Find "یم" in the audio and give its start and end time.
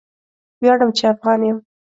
1.47-1.57